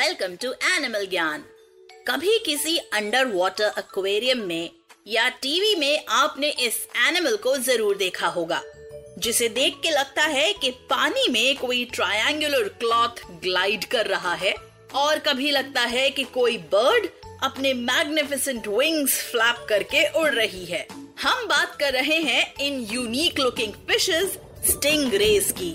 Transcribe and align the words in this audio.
Welcome 0.00 0.34
to 0.34 0.50
animal 0.66 1.04
ज्ञान 1.06 1.42
कभी 2.08 2.38
किसी 2.38 2.76
अंडर 2.78 3.26
वाटर 3.26 3.72
एक्वेरियम 3.78 4.38
में 4.48 4.70
या 5.06 5.28
टीवी 5.42 5.74
में 5.74 6.04
आपने 6.08 6.50
इस 6.66 6.78
एनिमल 7.08 7.36
को 7.36 7.56
ज़रूर 7.56 7.96
देखा 7.96 8.26
होगा, 8.26 8.62
जिसे 9.18 9.48
देख 9.48 9.74
के 9.82 9.90
लगता 9.90 10.22
है 10.24 10.52
कि 10.52 10.70
पानी 10.90 11.26
में 11.32 11.56
कोई 11.56 11.84
ट्रायंगुलर 11.84 12.68
क्लॉथ 12.80 13.22
ग्लाइड 13.42 13.84
कर 13.84 14.06
रहा 14.06 14.34
है, 14.34 14.54
और 14.94 15.18
कभी 15.18 15.50
लगता 15.50 15.82
है 15.86 16.08
कि 16.10 16.24
कोई 16.34 16.56
बर्ड 16.74 17.08
अपने 17.42 17.74
मैग्निफिसेंट 17.74 18.68
विंग्स 18.68 19.20
फ्लैप 19.30 19.66
करके 19.68 20.08
उड़ 20.20 20.30
रही 20.30 20.64
है। 20.64 20.86
हम 21.22 21.46
बात 21.46 21.76
कर 21.80 21.92
रहे 21.92 22.20
हैं 22.22 22.54
इन 22.60 22.86
यूनिक 22.92 23.40
लुकिंग 23.40 23.72
फिशेस 23.88 24.38
स्टिंग 24.70 25.10
की। 25.52 25.74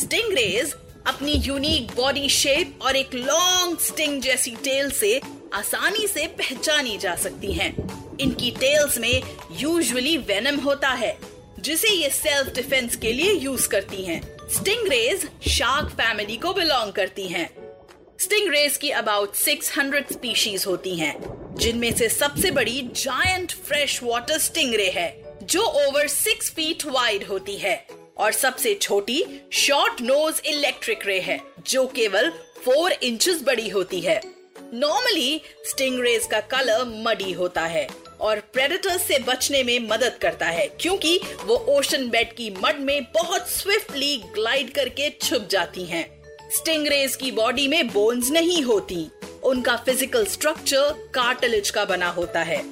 स्टिंग 0.00 0.32
अपनी 1.06 1.32
यूनिक 1.32 1.94
बॉडी 1.96 2.28
शेप 2.28 2.78
और 2.82 2.96
एक 2.96 3.14
लॉन्ग 3.14 3.78
स्टिंग 3.78 4.20
जैसी 4.22 4.50
टेल 4.64 4.90
से 4.90 5.20
आसानी 5.54 6.06
से 6.06 6.26
पहचानी 6.26 6.96
जा 6.98 7.14
सकती 7.16 7.52
हैं। 7.52 7.68
इनकी 8.20 8.50
टेल्स 8.50 8.98
में 8.98 9.22
यूजुअली 9.52 10.16
वेनम 10.16 10.58
होता 10.60 10.88
है 10.88 11.16
जिसे 11.60 11.88
ये 11.88 12.10
सेल्फ 12.10 12.54
डिफेंस 12.54 12.96
के 12.96 13.12
लिए 13.12 13.32
यूज़ 13.32 13.68
करती 13.68 14.04
हैं। 14.04 14.20
स्टिंग 14.48 14.88
रेज 14.88 15.28
शार्क 15.48 15.88
फैमिली 15.90 16.36
को 16.36 16.52
बिलोंग 16.52 16.92
करती 16.92 17.28
हैं। 17.28 17.48
स्टिंग 18.20 18.50
रेज 18.50 18.76
की 18.76 18.90
अबाउट 18.90 19.34
600 19.34 20.12
स्पीशीज 20.12 20.64
होती 20.66 20.96
हैं, 20.96 21.14
जिनमें 21.58 21.92
से 21.92 22.08
सबसे 22.08 22.50
बड़ी 22.50 22.80
जायंट 22.96 23.52
फ्रेश 23.52 24.00
वाटर 24.02 24.38
स्टिंगरे 24.38 24.90
है 24.90 25.10
जो 25.42 25.62
ओवर 25.62 26.06
सिक्स 26.08 26.50
फीट 26.50 26.86
वाइड 26.86 27.24
होती 27.24 27.56
है 27.56 27.76
और 28.16 28.32
सबसे 28.32 28.74
छोटी 28.74 29.22
शॉर्ट 29.54 30.00
नोज़ 30.02 30.40
इलेक्ट्रिक 30.48 31.06
रे 31.06 31.18
है, 31.20 31.40
जो 31.68 31.86
केवल 31.86 32.30
फोर 32.64 32.92
इंचेस 32.92 33.42
बड़ी 33.42 33.68
होती 33.68 34.00
है 34.00 34.20
नॉर्मली 34.74 35.40
स्टिंगरेज 35.64 36.26
का 36.26 36.40
कलर 36.42 36.84
मडी 37.04 37.32
होता 37.32 37.64
है 37.64 37.86
और 38.20 38.40
प्रेडेटर्स 38.52 39.02
से 39.02 39.18
बचने 39.18 39.62
में 39.62 39.78
मदद 39.88 40.16
करता 40.22 40.46
है, 40.46 40.66
क्योंकि 40.80 41.18
वो 41.44 41.56
ओशन 41.68 42.08
बेड 42.10 42.32
की 42.32 42.50
मड 42.58 42.80
में 42.80 43.02
बहुत 43.14 43.48
स्विफ्टली 43.50 44.16
ग्लाइड 44.34 44.72
करके 44.74 45.10
छुप 45.20 45.48
जाती 45.50 45.84
हैं। 45.84 46.04
स्टिंग 46.56 46.86
रेज 46.86 47.16
की 47.16 47.30
बॉडी 47.32 47.68
में 47.68 47.88
बोन्स 47.88 48.30
नहीं 48.30 48.62
होती, 48.62 49.06
उनका 49.44 49.76
फ़िज़िकल 49.76 50.26
स्ट्रक्चर 50.26 50.92
कार्टिलेज 51.14 51.70
का 51.70 51.84
बना 51.84 52.08
होता 52.10 52.42
है 52.42 52.62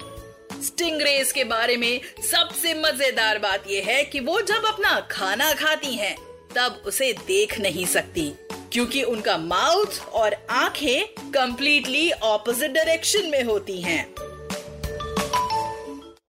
स्टिंगरेज 0.63 1.33
के 1.33 1.45
बारे 1.45 1.77
में 1.77 2.01
सबसे 2.31 2.75
मज़ेदार 2.75 3.39
बात 3.39 3.65
यह 3.71 3.85
है 3.85 4.03
कि 4.05 4.21
वो 4.21 4.41
जब 4.41 4.67
अपना 4.67 4.99
खाना 5.11 5.53
खाती 5.53 5.95
हैं, 5.95 6.17
तब 6.57 6.83
उसे 6.87 7.13
देख 7.27 7.59
नहीं 7.61 7.87
सकती 7.87 8.33
क्योंकि 8.73 9.03
उनका 9.03 9.37
माउथ 9.39 10.01
और 10.13 10.35
आँखें 10.51 11.31
कम्प्लीटली 11.33 12.11
ऑपोजिट 12.11 12.71
डायरेक्शन 12.71 13.29
में 13.31 13.43
होती 13.43 13.81
हैं। 13.83 14.15